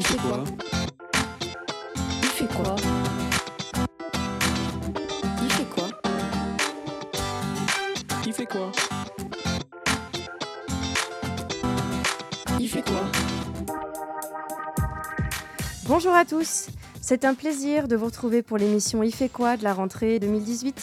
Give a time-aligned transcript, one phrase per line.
[0.00, 0.44] Il fait quoi
[2.22, 2.76] Il fait quoi
[5.42, 5.90] Il fait quoi
[8.24, 8.72] Il fait quoi
[12.58, 13.02] Il fait quoi
[15.84, 16.68] Bonjour à tous,
[17.02, 20.80] c'est un plaisir de vous retrouver pour l'émission Il fait quoi de la rentrée 2018.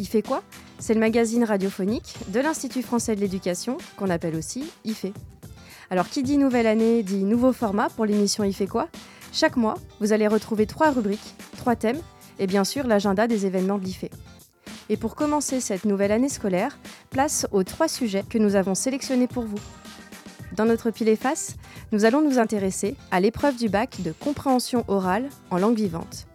[0.00, 0.42] Il fait quoi?
[0.80, 5.12] C'est le magazine radiophonique de l'Institut français de l'éducation, qu'on appelle aussi IFE.
[5.90, 8.88] Alors qui dit nouvelle année dit nouveau format pour l'émission Il fait quoi?
[9.32, 12.00] Chaque mois, vous allez retrouver trois rubriques, trois thèmes
[12.38, 14.06] et bien sûr l'agenda des événements de l'IFE.
[14.88, 16.78] Et pour commencer cette nouvelle année scolaire,
[17.10, 19.58] place aux trois sujets que nous avons sélectionnés pour vous.
[20.56, 21.56] Dans notre pile et face,
[21.92, 26.26] nous allons nous intéresser à l'épreuve du bac de compréhension orale en langue vivante.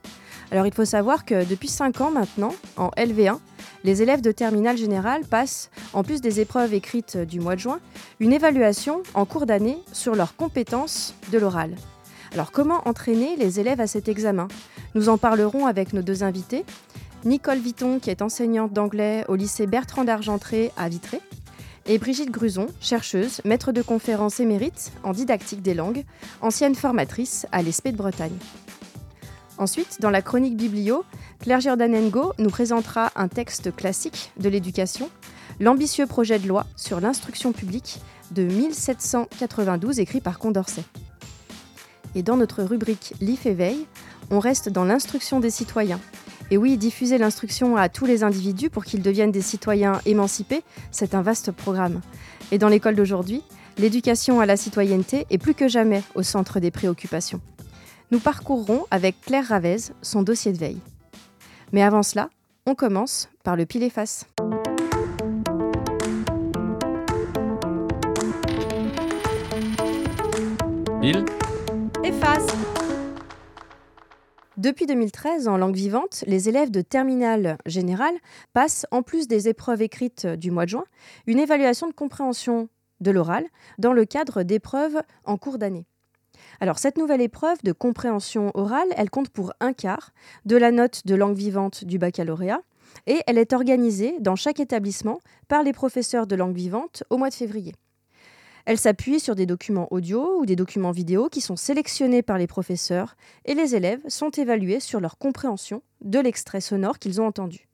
[0.51, 3.39] Alors il faut savoir que depuis 5 ans maintenant, en LV1,
[3.83, 7.79] les élèves de terminale générale passent, en plus des épreuves écrites du mois de juin,
[8.19, 11.75] une évaluation en cours d'année sur leurs compétences de l'oral.
[12.33, 14.47] Alors comment entraîner les élèves à cet examen?
[14.95, 16.65] Nous en parlerons avec nos deux invités.
[17.25, 21.19] Nicole Vitton, qui est enseignante d'anglais au lycée Bertrand d'Argentré à Vitré,
[21.87, 26.03] et Brigitte Gruson, chercheuse, maître de conférences émérite en didactique des langues,
[26.41, 28.37] ancienne formatrice à l'ESP de Bretagne.
[29.57, 31.03] Ensuite, dans la chronique biblio,
[31.39, 35.09] Claire Giordanengo nous présentera un texte classique de l'éducation,
[35.59, 37.99] l'ambitieux projet de loi sur l'instruction publique
[38.31, 40.83] de 1792 écrit par Condorcet.
[42.15, 43.85] Et dans notre rubrique L'IF éveil,
[44.31, 45.99] on reste dans l'instruction des citoyens.
[46.49, 51.15] Et oui, diffuser l'instruction à tous les individus pour qu'ils deviennent des citoyens émancipés, c'est
[51.15, 52.01] un vaste programme.
[52.51, 53.41] Et dans l'école d'aujourd'hui,
[53.77, 57.39] l'éducation à la citoyenneté est plus que jamais au centre des préoccupations.
[58.11, 60.81] Nous parcourrons avec Claire Ravez son dossier de veille.
[61.71, 62.29] Mais avant cela,
[62.65, 64.25] on commence par le pile et face.
[70.99, 71.23] Pile
[72.03, 72.47] et face
[74.57, 78.15] Depuis 2013, en langue vivante, les élèves de terminale générale
[78.51, 80.85] passent, en plus des épreuves écrites du mois de juin,
[81.27, 82.67] une évaluation de compréhension
[82.99, 83.45] de l'oral
[83.77, 85.85] dans le cadre d'épreuves en cours d'année.
[86.61, 90.11] Alors cette nouvelle épreuve de compréhension orale, elle compte pour un quart
[90.45, 92.61] de la note de langue vivante du baccalauréat
[93.07, 97.29] et elle est organisée dans chaque établissement par les professeurs de langue vivante au mois
[97.29, 97.73] de février.
[98.67, 102.45] Elle s'appuie sur des documents audio ou des documents vidéo qui sont sélectionnés par les
[102.45, 107.67] professeurs et les élèves sont évalués sur leur compréhension de l'extrait sonore qu'ils ont entendu.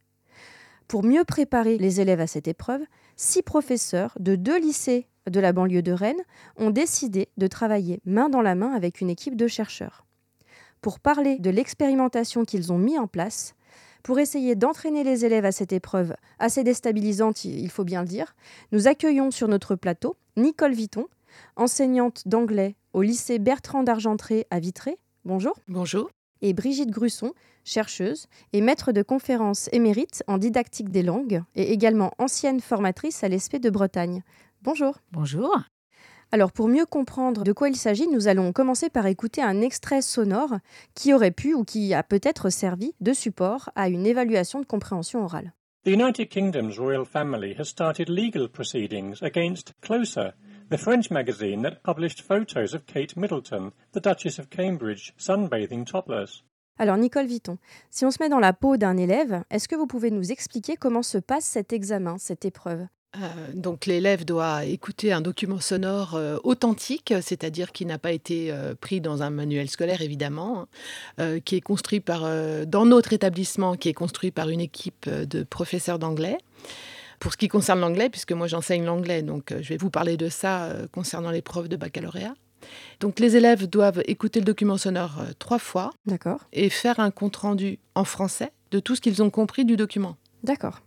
[0.87, 2.83] Pour mieux préparer les élèves à cette épreuve,
[3.17, 6.23] six professeurs de deux lycées de la banlieue de Rennes
[6.57, 10.05] ont décidé de travailler main dans la main avec une équipe de chercheurs.
[10.81, 13.55] Pour parler de l'expérimentation qu'ils ont mis en place,
[14.03, 18.35] pour essayer d'entraîner les élèves à cette épreuve assez déstabilisante, il faut bien le dire,
[18.71, 21.07] nous accueillons sur notre plateau Nicole Vitton,
[21.55, 24.97] enseignante d'anglais au lycée Bertrand d'Argentré à Vitré.
[25.25, 25.55] Bonjour.
[25.67, 26.09] Bonjour.
[26.41, 27.33] Et Brigitte Grusson,
[27.63, 33.27] chercheuse et maître de conférences émérite en didactique des langues et également ancienne formatrice à
[33.27, 34.23] l'ESP de Bretagne.
[34.67, 34.97] Bonjour.
[35.13, 35.57] Bonjour.
[36.33, 40.01] Alors pour mieux comprendre de quoi il s'agit, nous allons commencer par écouter un extrait
[40.01, 40.57] sonore
[40.93, 45.23] qui aurait pu ou qui a peut-être servi de support à une évaluation de compréhension
[45.23, 45.53] orale.
[45.85, 50.33] The United Kingdom's royal family has started legal proceedings against Closer,
[50.69, 56.43] the French magazine that published photos of Kate Middleton, the Duchess of Cambridge, sunbathing topless.
[56.77, 57.57] Alors Nicole Vitton,
[57.89, 60.75] si on se met dans la peau d'un élève, est-ce que vous pouvez nous expliquer
[60.75, 62.85] comment se passe cet examen, cette épreuve?
[63.53, 68.75] Donc l'élève doit écouter un document sonore euh, authentique, c'est-à-dire qui n'a pas été euh,
[68.79, 70.67] pris dans un manuel scolaire évidemment,
[71.17, 72.27] hein, qui est construit par
[72.65, 76.37] dans notre établissement, qui est construit par une équipe de professeurs d'anglais.
[77.19, 80.29] Pour ce qui concerne l'anglais, puisque moi j'enseigne l'anglais, donc je vais vous parler de
[80.29, 82.35] ça concernant l'épreuve de baccalauréat.
[82.99, 87.35] Donc les élèves doivent écouter le document sonore trois fois, d'accord, et faire un compte
[87.37, 90.17] rendu en français de tout ce qu'ils ont compris du document.
[90.43, 90.81] D'accord.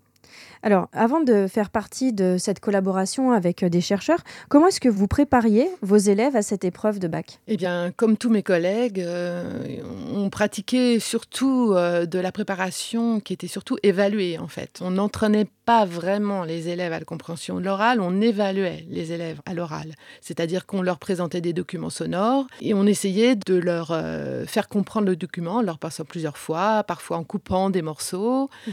[0.62, 4.20] Alors, avant de faire partie de cette collaboration avec euh, des chercheurs,
[4.50, 7.38] comment est-ce que vous prépariez vos élèves à cette épreuve de bac?
[7.48, 9.80] Eh bien, comme tous mes collègues, euh,
[10.15, 14.80] on pratiquait surtout euh, de la préparation qui était surtout évaluée, en fait.
[14.82, 19.41] On n'entraînait pas vraiment les élèves à la compréhension de l'oral, on évaluait les élèves
[19.47, 19.94] à l'oral.
[20.21, 23.97] C'est-à-dire qu'on leur présentait des documents sonores et on essayait de leur
[24.47, 28.50] faire comprendre le document en leur passant plusieurs fois, parfois en coupant des morceaux.
[28.66, 28.71] Mmh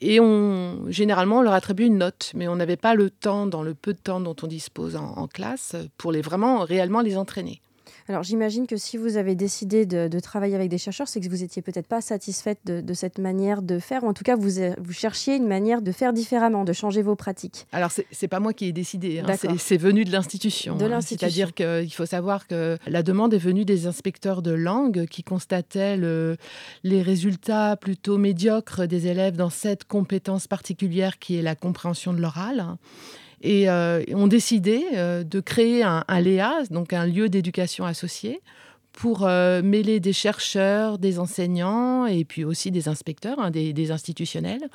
[0.00, 3.62] et on, généralement, on leur attribue une note, mais on n'avait pas le temps, dans
[3.62, 7.60] le peu de temps dont on dispose en, classe, pour vraiment réellement les entraîner.
[8.08, 11.28] Alors j'imagine que si vous avez décidé de, de travailler avec des chercheurs, c'est que
[11.28, 14.36] vous étiez peut-être pas satisfaite de, de, cette manière de faire, ou en tout cas
[14.36, 17.66] vous, vous cherchiez une manière de faire différemment, de changer vos pratiques.
[17.72, 20.76] Alors c'est pas moi qui ai décidé, hein, c'est venu de l'institution.
[20.76, 21.00] De hein.
[21.00, 25.96] C'est-à-dire qu'il faut savoir que la demande est venue des inspecteurs de langue qui constataient
[25.96, 26.36] le,
[26.82, 32.20] les résultats plutôt médiocres des élèves dans cette compétence particulière qui est la compréhension de
[32.20, 32.76] l'oral
[33.42, 38.40] et euh, ont décidé euh, de créer un, LEA, donc un lieu d'éducation associé,
[38.92, 44.68] pour euh, mêler des chercheurs, des enseignants et puis aussi des inspecteurs, hein, des, institutionnels,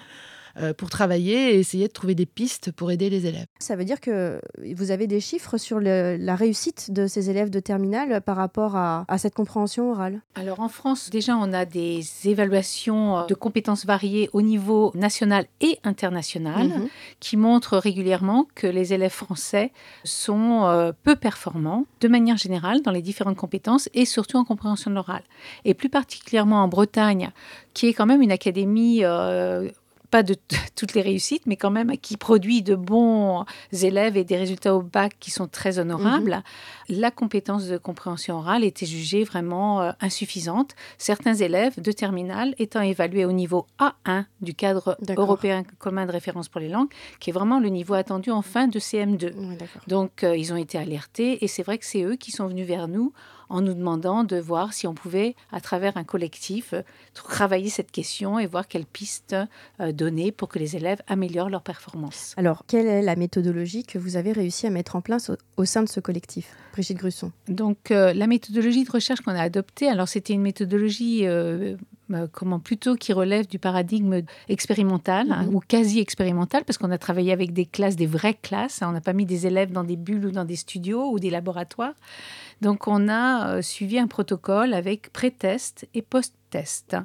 [0.78, 3.46] pour travailler et essayer de trouver des pistes pour aider les élèves.
[3.60, 4.42] Ça veut dire que
[4.76, 8.76] vous avez des chiffres sur le, la réussite de ces élèves de terminale par rapport
[8.76, 10.22] à, à, cette compréhension orale?
[10.36, 15.78] Alors en France, déjà, on a des évaluations de compétences variées au niveau national et
[15.84, 16.88] international mmh.
[17.20, 19.72] qui montrent régulièrement que les élèves français
[20.04, 24.92] sont euh, peu performants de manière générale dans les différentes compétences et surtout en compréhension
[24.92, 25.24] de l'oral.
[25.66, 27.32] Et plus particulièrement en Bretagne,
[27.74, 29.70] qui est quand même une académie euh,
[30.10, 30.36] pas de
[30.76, 34.82] toutes les réussites, mais quand même qui produit de bons élèves et des résultats au
[34.82, 36.44] bac qui sont très honorables,
[36.90, 36.94] mmh.
[37.00, 40.76] la compétence de compréhension orale était jugée vraiment euh, insuffisante.
[40.98, 46.50] Certains élèves de terminale étant évalués au niveau A1 du cadre européen commun de référence
[46.50, 46.90] pour les langues,
[47.20, 49.34] qui est vraiment le niveau attendu en fin de CM2.
[49.34, 49.58] Mmh,
[49.88, 52.68] Donc, euh, ils ont été alertés et c'est vrai que c'est eux qui sont venus
[52.68, 53.14] vers nous
[53.50, 56.74] en nous demandant de voir si on pouvait, à travers un collectif,
[57.14, 59.36] travailler cette question et voir quelles pistes
[59.80, 62.34] euh, donner pour que les élèves améliorent leur performance.
[62.38, 65.66] Alors, quelle est la méthodologie que vous avez réussi à mettre en place au, au
[65.66, 66.56] sein de ce collectif?
[66.74, 67.32] Brigitte Grusson.
[67.48, 71.76] Donc, euh, la méthodologie de recherche qu'on a adoptée, alors c'était une méthodologie euh,
[72.32, 75.56] comment plutôt qui relève du paradigme expérimental hein, mmh.
[75.56, 78.82] ou quasi expérimental parce qu'on a travaillé avec des classes, des vraies classes.
[78.82, 81.20] Hein, on n'a pas mis des élèves dans des bulles ou dans des studios ou
[81.20, 81.94] des laboratoires.
[82.62, 86.96] Donc on a euh, suivi un protocole avec pré-test et post-test.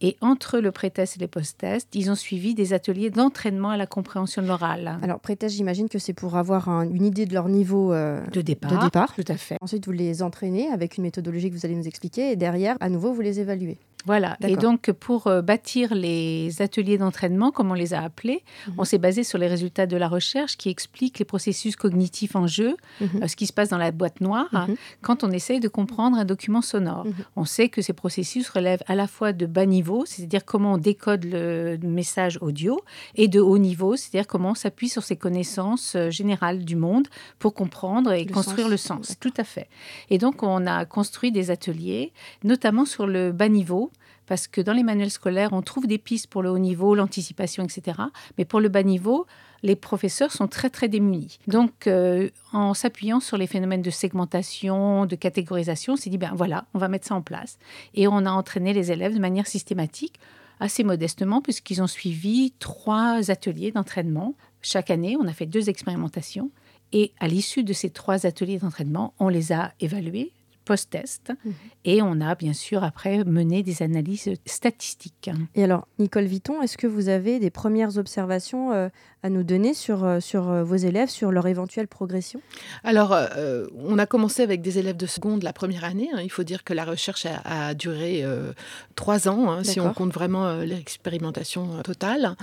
[0.00, 3.86] Et entre le pré-test et les post-tests, ils ont suivi des ateliers d'entraînement à la
[3.86, 4.98] compréhension de l'oral.
[5.02, 8.40] Alors pré-test, j'imagine que c'est pour avoir un, une idée de leur niveau euh, de,
[8.40, 9.14] départ, de départ.
[9.14, 9.56] Tout à fait.
[9.60, 12.88] Ensuite, vous les entraînez avec une méthodologie que vous allez nous expliquer et derrière, à
[12.88, 13.78] nouveau, vous les évaluez.
[14.06, 14.36] Voilà.
[14.42, 18.72] Et donc, pour euh, bâtir les ateliers d'entraînement, comme on les a appelés, mmh.
[18.78, 22.46] on s'est basé sur les résultats de la recherche qui expliquent les processus cognitifs en
[22.46, 23.04] jeu, mmh.
[23.22, 24.74] euh, ce qui se passe dans la boîte noire mmh.
[25.02, 27.06] quand on essaye de comprendre un document sonore.
[27.36, 30.78] On sait que ces processus relèvent à la fois de bas niveau, c'est-à-dire comment on
[30.78, 32.80] décode le message audio,
[33.14, 37.06] et de haut niveau, c'est-à-dire comment on s'appuie sur ses connaissances euh, générales du monde
[37.38, 38.70] pour comprendre et le construire sens.
[38.70, 39.16] le sens.
[39.20, 39.68] Tout à fait.
[40.08, 42.12] Et donc, on a construit des ateliers,
[42.44, 43.89] notamment sur le bas niveau,
[44.30, 47.64] parce que dans les manuels scolaires, on trouve des pistes pour le haut niveau, l'anticipation,
[47.64, 47.98] etc.
[48.38, 49.26] Mais pour le bas niveau,
[49.64, 51.40] les professeurs sont très très démunis.
[51.48, 56.30] Donc, euh, en s'appuyant sur les phénomènes de segmentation, de catégorisation, on s'est dit, ben
[56.32, 57.58] voilà, on va mettre ça en place.
[57.94, 60.20] Et on a entraîné les élèves de manière systématique,
[60.60, 64.36] assez modestement, puisqu'ils ont suivi trois ateliers d'entraînement.
[64.62, 66.52] Chaque année, on a fait deux expérimentations.
[66.92, 70.30] Et à l'issue de ces trois ateliers d'entraînement, on les a évalués
[70.70, 71.32] post-test.
[71.32, 71.50] Mmh.
[71.84, 75.30] Et on a bien sûr après mené des analyses statistiques.
[75.56, 78.88] Et alors, Nicole Vitton, est-ce que vous avez des premières observations euh,
[79.22, 82.40] à nous donner sur, euh, sur euh, vos élèves, sur leur éventuelle progression?
[82.84, 86.08] Alors, euh, on a commencé avec des élèves de seconde la première année.
[86.14, 86.20] Hein.
[86.22, 88.52] Il faut dire que la recherche a, a duré euh,
[88.94, 92.36] trois ans, hein, si on compte vraiment euh, l'expérimentation totale.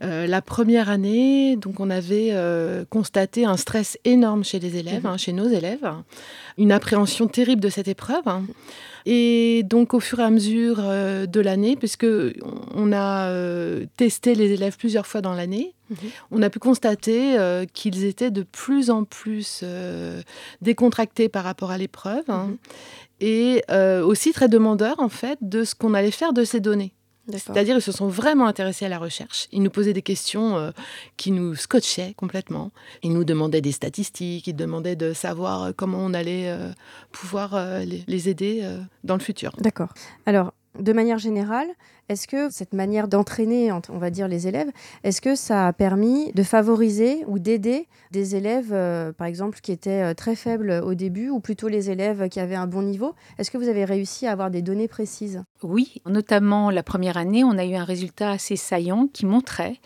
[0.00, 2.32] la première année, donc, on avait
[2.90, 5.12] constaté un stress énorme chez les élèves, mmh.
[5.12, 5.88] hein, chez nos élèves,
[6.56, 8.24] une appréhension terrible de cette épreuve.
[9.06, 12.06] Et donc, au fur et à mesure euh, de l'année, puisque
[12.74, 15.94] on a euh, testé les élèves plusieurs fois dans l'année, mmh.
[16.30, 20.20] on a pu constater euh, qu'ils étaient de plus en plus euh,
[20.60, 22.32] décontractés par rapport à l'épreuve mmh.
[22.32, 22.50] hein,
[23.20, 26.92] et euh, aussi très demandeurs, en fait, de ce qu'on allait faire de ces données.
[27.30, 29.48] C'est-à-dire ils se sont vraiment intéressés à la recherche.
[29.52, 30.70] Ils nous posaient des questions euh,
[31.16, 32.70] qui nous scotchaient complètement.
[33.02, 36.70] Ils nous demandaient des statistiques, ils demandaient de savoir euh, comment on allait euh,
[37.12, 38.66] pouvoir euh, les, aider
[39.04, 39.52] dans le futur.
[39.58, 39.94] D'accord.
[40.26, 41.68] Alors, de manière générale,
[42.08, 44.70] est-ce que cette manière d'entraîner, on va dire, les élèves,
[45.04, 49.72] est-ce que ça a permis de favoriser ou d'aider des élèves, euh, par exemple, qui
[49.72, 53.14] étaient euh, très faibles au début, ou plutôt les élèves qui avaient un bon niveau?
[53.38, 55.42] Est-ce que vous avez réussi à avoir des données précises?
[55.62, 59.76] Oui, notamment la première année, on a eu un résultat assez saillant qui montrait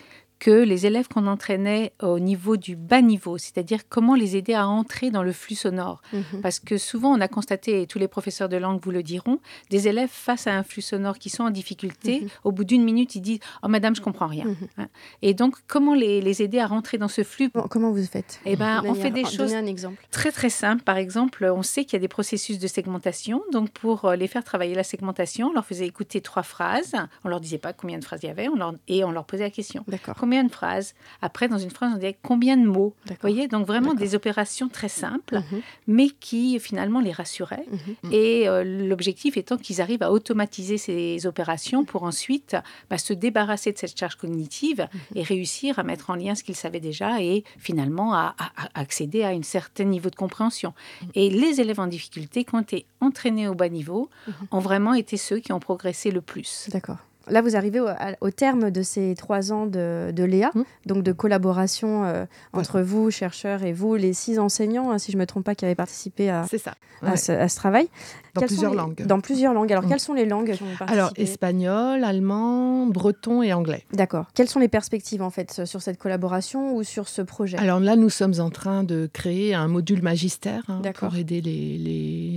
[0.43, 4.67] que les élèves qu'on entraînait au niveau du bas niveau, c'est-à-dire comment les aider à
[4.67, 6.03] entrer dans le flux sonore.
[6.13, 6.41] Mhm.
[6.43, 9.39] Parce que souvent, on a constaté, et tous les professeurs de langue vous le diront,
[9.71, 12.29] des élèves face à un flux sonore qui sont en difficulté, Mhm.
[12.43, 14.47] au bout d'une minute, ils disent Oh, madame, je comprends rien.
[14.47, 14.57] Mhm.
[14.79, 14.89] Hein.
[15.23, 17.49] Et donc, comment les, les aider à rentrer dans ce flux?
[17.55, 18.41] Bon, comment vous faites?
[18.45, 20.05] Eh ben, on fait des choses un exemple.
[20.11, 20.83] très très simples.
[20.83, 23.43] Par exemple, on sait qu'il y a des processus de segmentation.
[23.53, 26.95] Donc, pour euh, les faire travailler la segmentation, on leur faisait écouter trois phrases.
[27.25, 29.25] On leur disait pas combien de phrases il y avait on leur- et on leur
[29.25, 29.85] posait la question.
[29.87, 30.17] D'accord.
[30.33, 33.67] Combien de phrases Après, dans une phrase, on disait combien de mots Vous voyez, donc
[33.67, 37.67] vraiment des opérations très simples, Mhm, mais qui finalement les rassuraient.
[37.71, 38.12] mhm.
[38.12, 42.57] Et euh, l'objectif étant qu'ils arrivent à automatiser ces opérations pour ensuite
[42.89, 46.57] bah, se débarrasser de cette charge cognitive et réussir à mettre en lien ce qu'ils
[46.57, 50.73] savaient déjà et finalement à, à- à accéder à un certain niveau de compréhension.
[51.15, 54.09] Et les élèves en difficulté, quand tu es entraînés au bas niveau,
[54.51, 56.69] ont vraiment été ceux qui ont progressé le plus.
[56.73, 56.97] D'accord.
[57.29, 57.81] Là, vous arrivez
[58.21, 60.62] au, terme de ces trois ans de, de Léa, Mm.
[60.87, 65.17] donc de collaboration euh, entre vous, chercheurs, et vous, les six enseignants, hein, si je
[65.17, 67.88] ne me trompe pas, qui avaient participé à, ce, à ce travail.
[68.35, 69.07] Dans Quelles plusieurs les- langues.
[69.07, 69.71] Dans plusieurs langues.
[69.73, 69.88] Alors, Mm.
[69.88, 70.93] quelles sont les langues qui ont participé?
[70.93, 73.85] Alors, espagnol, allemand, breton et anglais.
[73.93, 74.26] D'accord.
[74.35, 77.59] Quelles sont les perspectives, en fait, sur cette collaboration ou sur ce projet?
[77.59, 81.76] Alors là, nous sommes en train de créer un module magistère hein, pour aider les,
[81.79, 82.32] les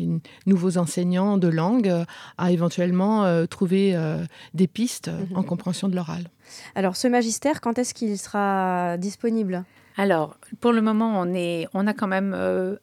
[0.45, 2.05] nouveaux enseignants de langue euh,
[2.37, 5.37] à éventuellement euh, trouver euh, des pistes Mhm.
[5.37, 6.29] en compréhension de l'oral.
[6.75, 9.63] Alors, ce magistère, quand est-ce qu'il sera disponible?
[9.97, 12.75] Alors, pour le moment, on, est, on a quand même euh,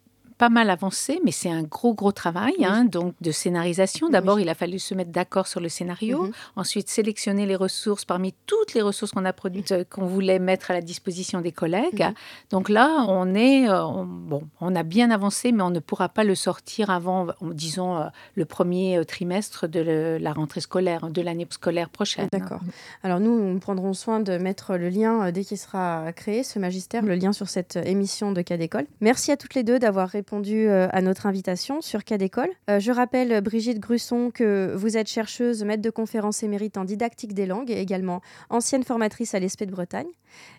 [0.42, 2.64] pas mal avancé, mais c'est un gros, gros travail Oui.
[2.64, 4.08] hein, donc de scénarisation.
[4.08, 4.42] D'abord, Oui.
[4.42, 6.32] il a fallu se mettre d'accord sur le scénario, Mhm.
[6.56, 10.72] ensuite sélectionner les ressources parmi toutes les ressources qu'on a produites, euh, qu'on voulait mettre
[10.72, 12.02] à la disposition des collègues.
[12.06, 12.14] Mhm.
[12.50, 16.08] Donc là, on est, euh, on- bon, on a bien avancé, mais on ne pourra
[16.08, 21.22] pas le sortir avant, disons, euh, le premier trimestre de le- la rentrée scolaire, de
[21.22, 22.26] l'année scolaire prochaine.
[22.32, 22.62] D'accord.
[23.04, 27.02] Alors nous, nous prendrons soin de mettre le lien dès qu'il sera créé, ce magistère,
[27.04, 28.87] le lien sur cette émission de Cas d'école.
[29.00, 32.48] Merci à toutes les deux d'avoir répondu euh, à notre invitation sur Cas d'école.
[32.70, 37.34] Euh, je rappelle, Brigitte Grusson, que vous êtes chercheuse, maître de conférences émérite en didactique
[37.34, 40.08] des langues et également ancienne formatrice à l'ESP de Bretagne.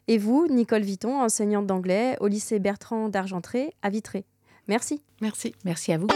[0.07, 4.25] Et vous, Nicole Viton, enseignante d'anglais au lycée Bertrand d'Argentré à Vitré.
[4.67, 5.01] Merci.
[5.21, 5.55] Merci.
[5.65, 6.07] Merci à vous.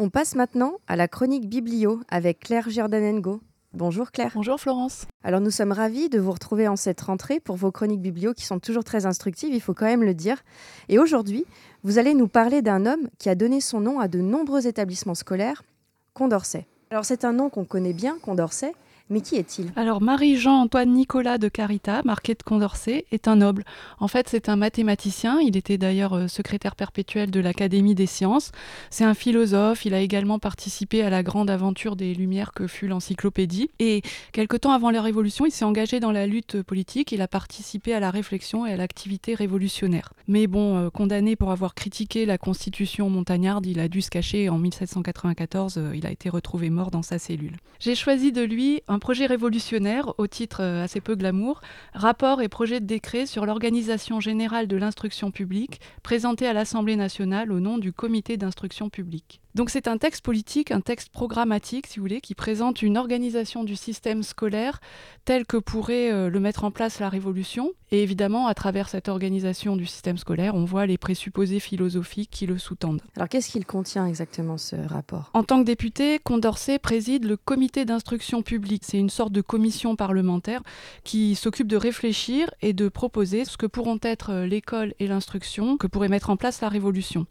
[0.00, 3.40] On passe maintenant à la chronique biblio avec Claire Giordanengo.
[3.74, 4.30] Bonjour Claire.
[4.36, 5.06] Bonjour Florence.
[5.24, 8.44] Alors nous sommes ravis de vous retrouver en cette rentrée pour vos chroniques biblio qui
[8.44, 10.44] sont toujours très instructives, il faut quand même le dire.
[10.88, 11.44] Et aujourd'hui,
[11.82, 15.16] vous allez nous parler d'un homme qui a donné son nom à de nombreux établissements
[15.16, 15.64] scolaires,
[16.12, 16.68] Condorcet.
[16.92, 18.74] Alors c'est un nom qu'on connaît bien, Condorcet,
[19.10, 19.72] mais qui est-il?
[19.76, 23.64] Alors Marie-Jean-Antoine Nicolas de Carita, marqué de Condorcet, est un noble.
[24.00, 25.40] En fait, c'est un mathématicien.
[25.40, 28.50] Il était d'ailleurs euh, secrétaire perpétuel de l'Académie des sciences.
[28.90, 29.84] C'est un philosophe.
[29.84, 33.70] Il a également participé à la grande aventure des Lumières que fut l'encyclopédie.
[33.78, 37.12] Et quelque temps avant la Révolution, il s'est engagé dans la lutte politique.
[37.12, 40.12] Il a participé à la réflexion et à l'activité révolutionnaire.
[40.28, 44.48] Mais bon, euh, condamné pour avoir critiqué la Constitution montagnarde, il a dû se cacher
[44.48, 45.76] en 1794.
[45.76, 47.56] euh, il a été retrouvé mort dans sa cellule.
[47.80, 51.60] J'ai choisi de lui projet révolutionnaire au titre euh, assez peu glamour,
[51.92, 57.52] rapport et projet de décret sur l'organisation générale de l'instruction publique, présenté à l'Assemblée nationale
[57.52, 59.40] au nom du comité d'instruction publique.
[59.54, 63.62] Donc c'est un texte politique, un texte programmatique, si vous voulez, qui présente une organisation
[63.62, 64.80] du système scolaire
[65.24, 67.72] tel que pourrait euh, le mettre en place la Révolution.
[67.92, 72.46] Et évidemment, à travers cette organisation du système scolaire, on voit les présupposés philosophiques qui
[72.46, 73.00] le sous-tendent.
[73.14, 75.30] Alors qu'est-ce qu'il contient exactement ce rapport?
[75.34, 78.82] En tant que député, Condorcet préside le comité d'instruction publique.
[78.84, 80.62] C'est une sorte de commission parlementaire
[81.04, 85.76] qui s'occupe de réfléchir et de proposer ce que pourront être euh, l'école et l'instruction
[85.76, 87.26] que pourrait mettre en place la Révolution.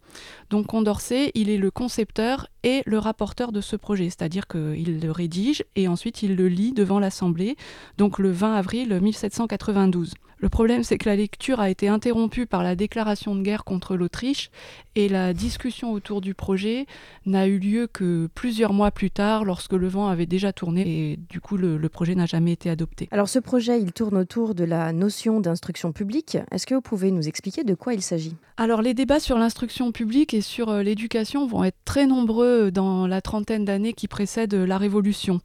[0.48, 1.70] Donc Condorcet, il est le
[2.62, 6.72] et le rapporteur de ce projet, c'est-à-dire qu'il le rédige et ensuite il le lit
[6.72, 7.56] devant l'Assemblée,
[7.98, 10.14] donc le 20 avril 1792.
[10.44, 13.96] Le problème, c'est que la lecture a été interrompue par la déclaration de guerre contre
[13.96, 14.50] l'Autriche
[14.94, 16.84] et la discussion autour du projet
[17.24, 21.16] n'a eu lieu que plusieurs mois plus tard, lorsque le vent avait déjà tourné et
[21.30, 23.08] du coup le, le projet n'a jamais été adopté.
[23.10, 26.36] Alors ce projet, il tourne autour de la notion d'instruction publique.
[26.50, 28.36] Est-ce que vous pouvez nous expliquer de quoi il s'agit?
[28.58, 33.06] Alors les débats sur l'instruction publique et sur euh, l'éducation vont être très nombreux dans
[33.06, 35.40] la trentaine d'années qui précèdent la Révolution.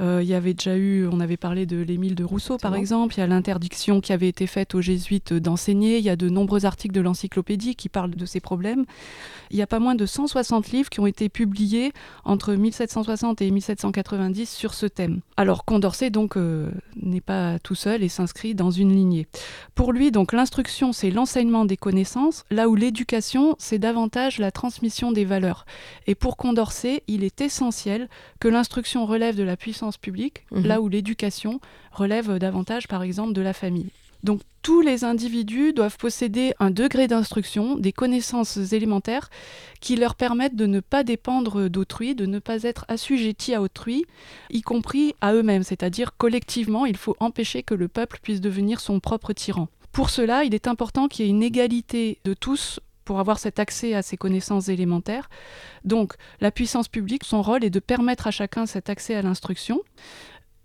[0.00, 3.14] Euh, il y avait déjà eu, on avait parlé de l'Émile de Rousseau par exemple,
[3.16, 6.28] il y a l'interdiction qui avait été faite aux jésuites d'enseigner, il y a de
[6.28, 8.84] nombreux articles de l'encyclopédie qui parlent de ces problèmes.
[9.50, 11.92] Il y a pas moins de 160 livres qui ont été publiés
[12.24, 15.20] entre 1760 et 1790 sur ce thème.
[15.36, 16.70] Alors Condorcet donc euh,
[17.00, 19.26] n'est pas tout seul et s'inscrit dans une lignée.
[19.74, 25.12] Pour lui donc l'instruction c'est l'enseignement des connaissances, là où l'éducation c'est davantage la transmission
[25.12, 25.66] des valeurs.
[26.06, 28.08] Et pour Condorcet, il est essentiel
[28.40, 30.66] que l'instruction relève de la puissance publique, Mhm.
[30.66, 31.60] là où l'éducation
[31.92, 33.90] relève davantage par exemple de la famille.
[34.22, 39.28] Donc tous les individus doivent posséder un degré d'instruction, des connaissances élémentaires
[39.80, 44.06] qui leur permettent de ne pas dépendre d'autrui, de ne pas être assujettis à autrui,
[44.50, 48.98] y compris à eux-mêmes, c'est-à-dire collectivement, il faut empêcher que le peuple puisse devenir son
[48.98, 49.68] propre tyran.
[49.92, 53.58] Pour cela, il est important qu'il y ait une égalité de tous pour avoir cet
[53.58, 55.28] accès à ces connaissances élémentaires.
[55.84, 59.80] Donc la puissance publique, son rôle est de permettre à chacun cet accès à l'instruction.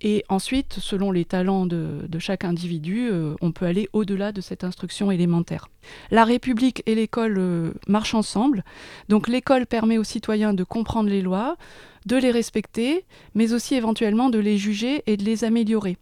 [0.02, 4.64] Et ensuite, selon les talents de, chaque individu, euh, on peut aller au-delà de cette
[4.64, 5.70] instruction élémentaire.
[6.12, 8.64] La République et l'école euh, marchent ensemble.
[9.10, 11.58] Donc l'école permet aux citoyens de comprendre les lois,
[12.06, 15.98] de les respecter, mais aussi éventuellement de les juger et de les améliorer.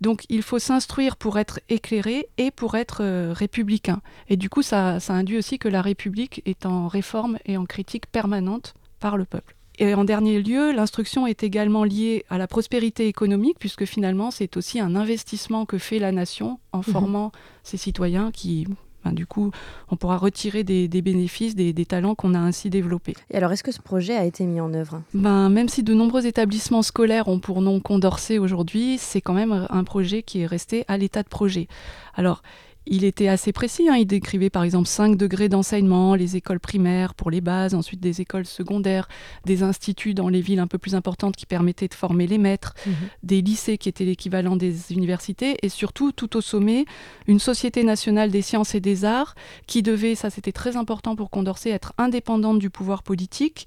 [0.00, 4.00] Donc il faut s'instruire pour être éclairé et pour être euh, républicain.
[4.28, 7.66] Et du coup, ça, ça induit aussi que la République est en réforme et en
[7.66, 9.56] critique permanente par le peuple.
[9.82, 14.58] Et en dernier lieu, l'instruction est également liée à la prospérité économique, puisque finalement, c'est
[14.58, 17.32] aussi un investissement que fait la nation en formant
[17.62, 18.66] ses citoyens qui,
[19.06, 19.50] ben, du coup,
[19.90, 23.14] on pourra retirer des, des bénéfices, des, des talents qu'on a ainsi développés.
[23.30, 25.00] Et alors, est-ce que ce projet a été mis en œuvre?
[25.14, 29.66] Ben, même si de nombreux établissements scolaires ont pour nom Condorcet aujourd'hui, c'est quand même
[29.70, 31.68] un projet qui est resté à l'état de projet.
[32.14, 32.42] Alors,
[32.86, 33.96] il était assez précis, hein.
[33.96, 38.20] il décrivait par exemple 5 degrés d'enseignement, les écoles primaires pour les bases, ensuite des
[38.20, 39.08] écoles secondaires,
[39.44, 42.74] des instituts dans les villes un peu plus importantes qui permettaient de former les maîtres,
[43.22, 46.84] des lycées qui étaient l'équivalent des universités, et surtout, tout au sommet,
[47.26, 49.34] une Société nationale des sciences et des arts
[49.66, 53.66] qui devait, ça c'était très important pour Condorcet, être indépendante du pouvoir politique,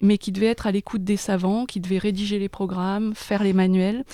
[0.00, 3.52] mais qui devait être à l'écoute des savants, qui devait rédiger les programmes, faire les
[3.52, 4.04] manuels.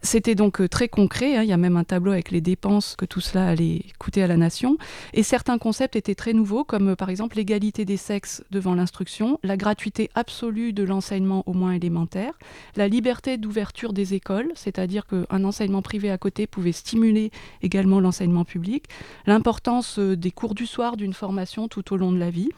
[0.00, 2.94] C'était donc euh, très concret, hein, il y a même un tableau avec les dépenses
[2.96, 4.78] que tout cela allait coûter à la nation.
[5.12, 9.40] Et certains concepts étaient très nouveaux, comme euh, par exemple l'égalité des sexes devant l'instruction,
[9.42, 12.32] la gratuité absolue de l'enseignement au moins élémentaire,
[12.76, 18.44] la liberté d'ouverture des écoles, c'est-à-dire qu'un enseignement privé à côté pouvait stimuler également l'enseignement
[18.44, 18.84] public,
[19.26, 22.50] l'importance euh, des cours du soir d'une formation tout au long de la vie.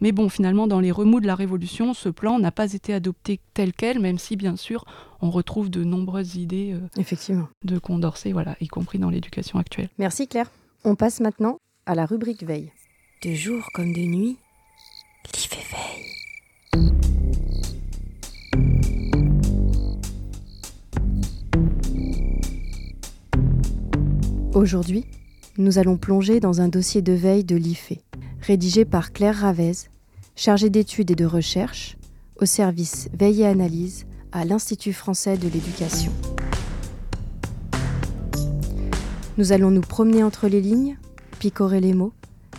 [0.00, 3.38] Mais bon, finalement, dans les remous de la Révolution, ce plan n'a pas été adopté
[3.52, 4.84] tel quel, même si, bien sûr,
[5.20, 7.48] on retrouve de nombreuses idées euh, Effectivement.
[7.64, 9.88] de Condorcet, voilà, y compris dans l'éducation actuelle.
[9.98, 10.50] Merci Claire.
[10.84, 12.72] On passe maintenant à la rubrique veille.
[13.22, 14.36] De jour comme de nuit,
[15.32, 16.06] fait veille.
[24.54, 25.04] Aujourd'hui,
[25.58, 27.92] nous allons plonger dans un dossier de veille de l'IFE,
[28.40, 29.72] rédigé par Claire Ravez,
[30.34, 31.96] chargée d'études et de recherche
[32.40, 36.12] au service Veille et Analyse à l'Institut français de l'éducation.
[39.38, 40.98] Nous allons nous promener entre les lignes,
[41.38, 42.12] picorer les mots,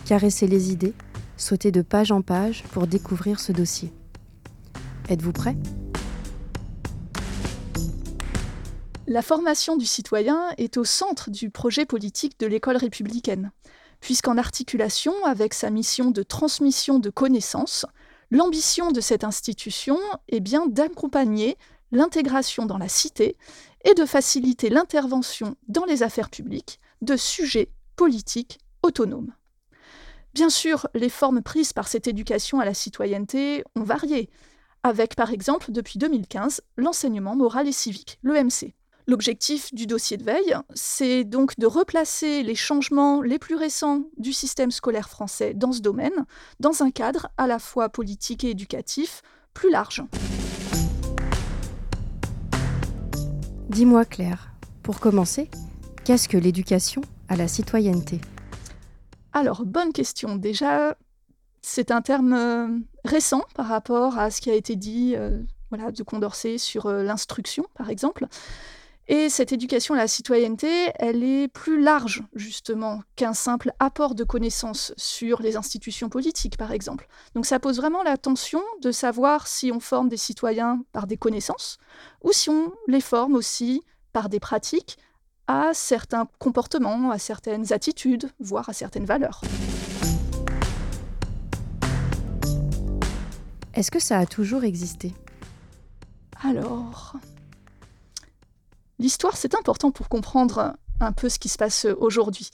[0.04, 0.94] caresser les idées,
[1.36, 3.92] sauter de page en page pour découvrir ce dossier.
[5.08, 5.56] Êtes-vous prêts?
[9.06, 13.52] La formation du citoyen est au centre du projet politique de l'école républicaine,
[14.00, 17.86] puisqu'en articulation avec sa mission de transmission de connaissances,
[18.30, 21.56] l'ambition de cette institution est bien d'accompagner
[21.92, 23.36] l'intégration dans la cité
[23.84, 29.32] et de faciliter l'intervention dans les affaires publiques de sujets politiques autonomes.
[30.34, 34.28] Bien sûr, les formes prises par cette éducation à la citoyenneté ont varié,
[34.82, 38.74] avec par exemple depuis 2015 l'enseignement moral et civique, l'EMC.
[39.08, 44.34] L'objectif du dossier de veille, c'est donc de replacer les changements les plus récents du
[44.34, 46.26] système scolaire français dans ce domaine,
[46.60, 49.22] dans un cadre à la fois politique et éducatif
[49.54, 50.02] plus large.
[53.70, 55.48] Dis-moi Claire, pour commencer,
[56.04, 58.20] qu'est-ce que l'éducation à la citoyenneté?
[59.32, 60.36] Alors, bonne question.
[60.36, 60.98] Déjà,
[61.62, 62.68] c'est un terme euh,
[63.06, 65.40] récent par rapport à ce qui a été dit euh,
[65.70, 68.26] voilà, de Condorcet sur euh, l'instruction, par exemple.
[69.10, 74.22] Et cette éducation à la citoyenneté, elle est plus large, justement, qu'un simple apport de
[74.22, 77.08] connaissances sur les institutions politiques, par exemple.
[77.34, 81.16] Donc ça pose vraiment la tension de savoir si on forme des citoyens par des
[81.16, 81.78] connaissances
[82.22, 84.98] ou si on les forme aussi par des pratiques
[85.46, 89.40] à certains comportements, à certaines attitudes, voire à certaines valeurs.
[93.72, 95.14] Est-ce que ça a toujours existé?
[96.42, 97.14] Alors,
[98.98, 102.50] l'histoire, c'est important pour comprendre un peu ce qui se passe aujourd'hui.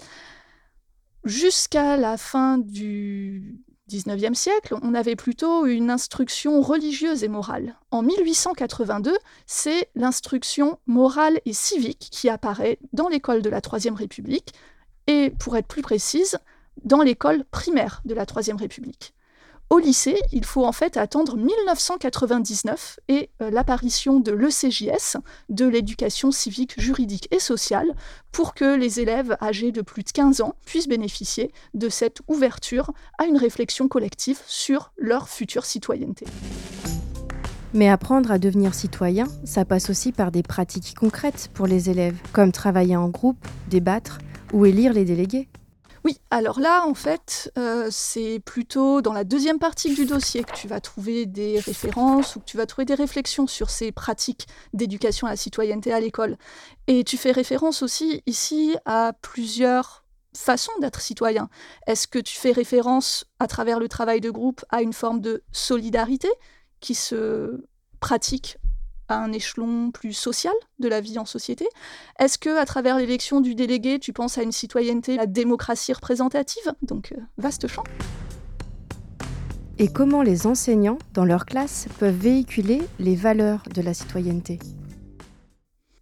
[1.24, 7.76] Jusqu'à la fin du 19e siècle, on avait plutôt une instruction religieuse et morale.
[7.90, 14.54] En 1882, c'est l'instruction morale et civique qui apparaît dans l'école de la Troisième République,
[15.06, 16.38] et pour être plus précise,
[16.82, 19.14] dans l'école primaire de la Troisième République.
[19.70, 25.16] Au lycée, il faut en fait attendre 1999 et euh, l'apparition de l'ECJS,
[25.48, 27.94] de l'éducation civique, juridique et sociale,
[28.30, 32.92] pour que les élèves âgés de plus de 15 ans puissent bénéficier de cette ouverture
[33.18, 36.26] à une réflexion collective sur leur future citoyenneté.
[37.72, 42.16] Mais apprendre à devenir citoyen, ça passe aussi par des pratiques concrètes pour les élèves,
[42.32, 44.18] comme travailler en groupe, débattre
[44.52, 45.48] ou élire les délégués.
[46.04, 50.52] Oui, alors là, en fait, euh, c'est plutôt dans la deuxième partie du dossier que
[50.52, 54.46] tu vas trouver des références ou que tu vas trouver des réflexions sur ces pratiques
[54.74, 56.36] d'éducation à la citoyenneté à l'école.
[56.88, 60.04] Et tu fais référence aussi ici à plusieurs
[60.36, 61.48] façons d'être citoyen.
[61.86, 65.42] Est-ce que tu fais référence à travers le travail de groupe à une forme de
[65.52, 66.28] solidarité
[66.80, 67.64] qui se
[68.00, 68.58] pratique
[69.08, 71.66] à un échelon plus social de la vie en société?
[72.18, 76.72] Est-ce que à travers l'élection du délégué, tu penses à une citoyenneté, la démocratie représentative?
[76.82, 77.84] Donc euh, vaste champ.
[79.78, 84.60] Et comment les enseignants, dans leur classe, peuvent véhiculer les valeurs de la citoyenneté?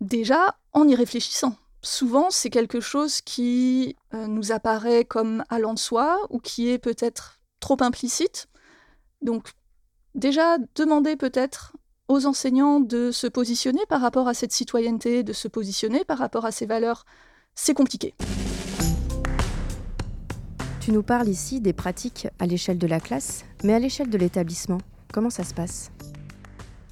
[0.02, 1.56] Déjà, en y réfléchissant.
[1.80, 6.78] Souvent, c'est quelque chose qui euh, nous apparaît comme allant de soi ou qui est
[6.78, 8.48] peut-être trop implicite.
[9.22, 9.48] Donc,
[10.14, 11.72] déjà, demander peut-être
[12.08, 16.44] aux enseignants de se positionner par rapport à cette citoyenneté, de se positionner par rapport
[16.44, 17.04] à ces valeurs,
[17.54, 18.14] c'est compliqué.
[20.80, 24.18] Tu nous parles ici des pratiques à l'échelle de la classe, mais à l'échelle de
[24.18, 24.78] l'établissement,
[25.12, 25.92] comment ça se passe?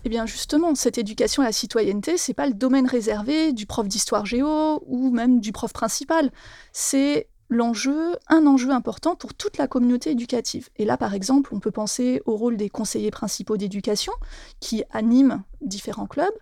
[0.04, 3.86] Eh bien justement, cette éducation à la citoyenneté, c'est pas le domaine réservé du prof
[3.86, 6.30] d'histoire géo ou même du prof principal.
[6.72, 10.68] C'est l'enjeu, un enjeu important pour toute la communauté éducative.
[10.76, 14.12] Et là, par exemple, on peut penser au rôle des conseillers principaux d'éducation
[14.60, 16.32] qui animent différents clubs,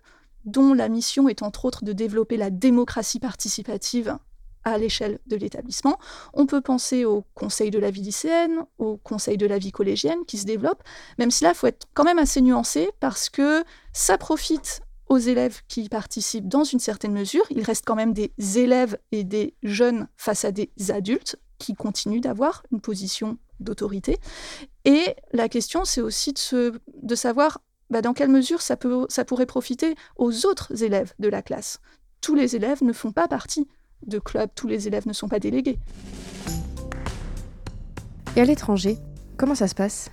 [0.45, 4.17] dont la mission est entre autres de développer la démocratie participative
[4.63, 5.97] à l'échelle de l'établissement.
[6.33, 10.25] On peut penser au conseil de la vie lycéenne, au conseil de la vie collégienne
[10.27, 10.83] qui se développe,
[11.17, 15.17] même si là, il faut être quand même assez nuancé parce que ça profite aux
[15.17, 17.45] élèves qui participent dans une certaine mesure.
[17.49, 22.21] Il reste quand même des élèves et des jeunes face à des adultes qui continuent
[22.21, 24.17] d'avoir une position d'autorité.
[24.85, 30.45] Et la question, c'est aussi de, savoir bah, dans quelle mesure ça pourrait profiter aux
[30.45, 31.79] autres élèves de la classe.
[32.21, 33.67] Tous les élèves ne font pas partie
[34.05, 35.79] de clubs, tous les élèves ne sont pas délégués.
[38.35, 38.97] Et à l'étranger,
[39.37, 40.11] comment ça se passe?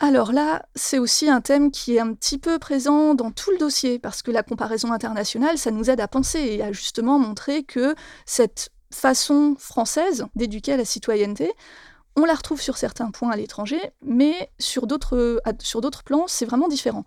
[0.00, 3.58] Alors là, c'est aussi un thème qui est un petit peu présent dans tout le
[3.58, 7.64] dossier, parce que la comparaison internationale, ça nous aide à penser et à justement montrer
[7.64, 11.52] que cette façon française d'éduquer à la citoyenneté,
[12.16, 15.42] on la retrouve sur certains points à l'étranger, mais sur d'autres,
[16.04, 17.04] plans, c'est vraiment différent.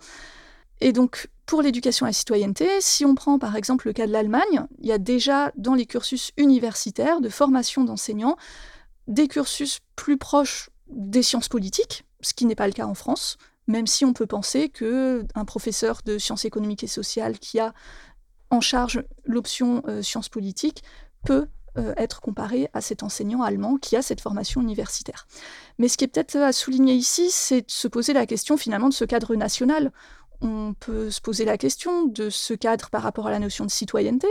[0.80, 4.12] Et donc, pour l'éducation à la citoyenneté, si on prend par exemple le cas de
[4.12, 8.38] l'Allemagne, il y a déjà dans les cursus universitaires de formation d'enseignants
[9.08, 13.38] des cursus plus proches des sciences politiques, ce qui n'est pas le cas en France,
[13.68, 17.74] même si on peut penser qu'un professeur de sciences économiques et sociales qui a
[18.50, 20.84] en charge l'option euh, sciences politiques
[21.24, 25.26] peut euh, être comparé à cet enseignant allemand qui a cette formation universitaire.
[25.78, 28.90] Mais ce qui est peut-être à souligner ici, c'est de se poser la question finalement
[28.90, 29.94] de ce cadre national.
[30.42, 33.72] On peut se poser la question de ce cadre par rapport à la notion de
[33.72, 34.28] citoyenneté.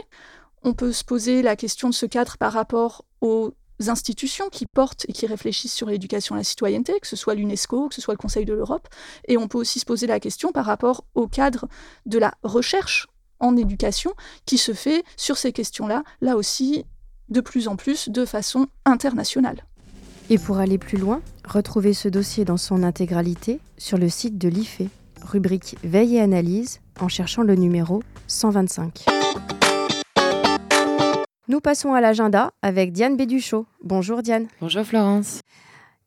[0.62, 3.54] On peut se poser la question de ce cadre par rapport aux
[3.88, 7.88] institutions qui portent et qui réfléchissent sur l'éducation à la citoyenneté, que ce soit l'UNESCO,
[7.88, 8.88] que ce soit le Conseil de l'Europe.
[9.28, 11.66] Et on peut aussi se poser la question par rapport au cadre
[12.06, 14.12] de la recherche en éducation
[14.44, 16.84] qui se fait sur ces questions-là, là aussi
[17.30, 19.64] de plus en plus de façon internationale.
[20.28, 24.48] Et pour aller plus loin, retrouvez ce dossier dans son intégralité sur le site de
[24.48, 24.82] l'IFE,
[25.22, 29.19] rubrique Veille et analyse, en cherchant le numéro 125.
[31.50, 33.66] Nous passons à l'agenda avec Diane Béduchot.
[33.82, 34.46] Bonjour Diane.
[34.60, 35.40] Bonjour Florence.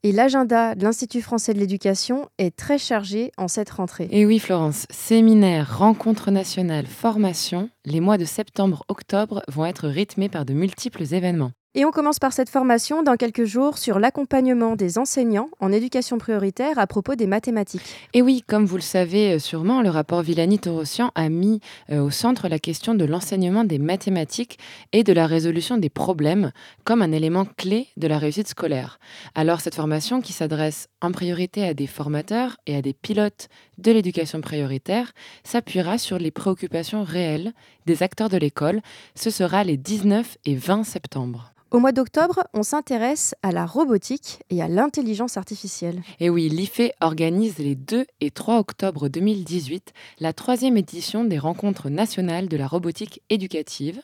[0.01, 4.08] Et l'agenda de l'Institut français de l'éducation est très chargé en cette rentrée.
[4.10, 10.45] Et oui Florence, séminaires, rencontres nationales, formations, les mois de septembre-octobre vont être rythmés par
[10.45, 11.51] de multiples événements.
[11.75, 16.19] Et on commence par cette formation dans quelques jours sur l'accompagnement des enseignants en éducation
[16.19, 17.95] prioritaire à propos des mathématiques.
[18.13, 22.12] Et oui, comme vous le savez euh, sûrement, le rapport Villani-Torossian a mis euh, au
[22.12, 24.59] centre la question de l'enseignement des mathématiques
[24.91, 26.51] et de la résolution des problèmes
[26.83, 28.99] comme un élément clé de la réussite scolaire.
[29.33, 33.47] Alors cette formation qui s'adresse en priorité à des formateurs et à des pilotes
[33.79, 35.12] de l'éducation prioritaire
[35.43, 37.51] s'appuiera sur les préoccupations réelles
[37.88, 38.81] des acteurs de l'école.
[39.15, 41.49] Ce sera les 19 et 20 septembre.
[41.73, 46.03] Au mois d'octobre, on s'intéresse à la robotique et à l'intelligence artificielle.
[46.19, 51.89] Et oui, l'IFE organise les 2 et 3 octobre 2018 la troisième édition des rencontres
[51.89, 53.99] nationales de la robotique éducative,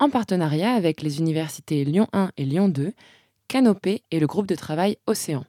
[0.00, 2.92] en partenariat avec les universités Lyon 1 et Lyon 2,
[3.48, 5.44] Canopée et le groupe de travail Océan.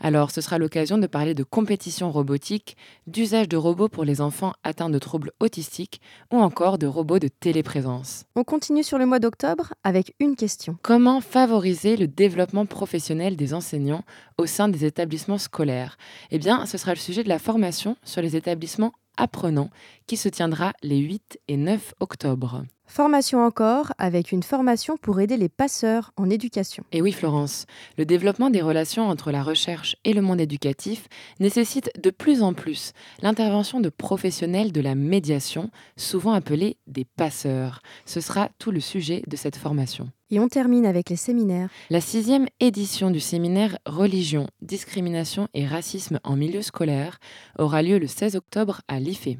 [0.00, 4.52] Alors, ce sera l'occasion de parler de compétition robotique, d'usage de robots pour les enfants
[4.62, 6.00] atteints de troubles autistiques
[6.32, 8.24] ou encore de robots de téléprésence.
[8.36, 10.76] On continue sur le mois d'octobre avec une question.
[10.82, 14.04] Comment favoriser le développement professionnel des enseignants
[14.38, 15.98] au sein des établissements scolaires?
[16.30, 19.70] Eh bien, ce sera le sujet de la formation sur les établissements apprenants
[20.06, 22.62] qui se tiendra les 8 et 9 octobre.
[22.88, 26.84] Formation encore, avec une formation pour aider les passeurs en éducation.
[26.90, 27.66] Et oui, Florence,
[27.98, 31.06] le développement des relations entre la recherche et le monde éducatif
[31.38, 37.82] nécessite de plus en plus l'intervention de professionnels de la médiation, souvent appelés des passeurs.
[38.06, 40.10] Ce sera tout le sujet de cette formation.
[40.30, 41.68] Et on termine avec les séminaires.
[41.90, 47.18] La sixième édition du séminaire Religion, discrimination et racisme en milieu scolaire
[47.58, 49.38] aura lieu le 16 octobre à l'IFE.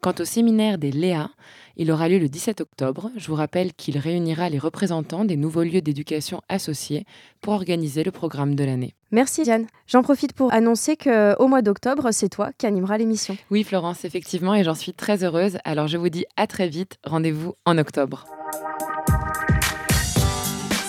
[0.00, 1.30] Quant au séminaire des Léa,
[1.76, 3.10] il aura lieu le 17 octobre.
[3.16, 7.04] Je vous rappelle qu'il réunira les représentants des nouveaux lieux d'éducation associés
[7.40, 8.94] pour organiser le programme de l'année.
[9.10, 9.66] Merci Diane.
[9.86, 13.36] J'en profite pour annoncer qu'au mois d'octobre, c'est toi qui animeras l'émission.
[13.50, 15.58] Oui Florence, effectivement, et j'en suis très heureuse.
[15.64, 16.96] Alors je vous dis à très vite.
[17.04, 18.24] Rendez-vous en octobre.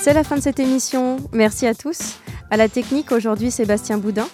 [0.01, 1.17] C'est la fin de cette émission.
[1.33, 2.15] Merci à tous.
[2.49, 4.27] À la technique, aujourd'hui, Sébastien Boudin.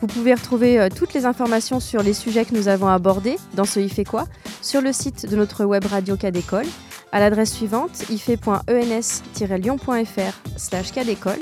[0.00, 3.64] Vous pouvez retrouver euh, toutes les informations sur les sujets que nous avons abordés dans
[3.64, 4.26] ce IFE quoi
[4.62, 6.66] sur le site de notre web radio Cadécole
[7.10, 11.38] à l'adresse suivante ife.ens-lyon.fr slash cadécole.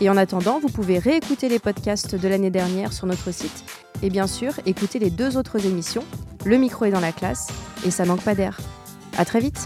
[0.00, 3.64] Et en attendant, vous pouvez réécouter les podcasts de l'année dernière sur notre site
[4.02, 6.04] et bien sûr écouter les deux autres émissions,
[6.44, 7.48] Le micro est dans la classe
[7.86, 8.58] et Ça manque pas d'air.
[9.16, 9.64] À très vite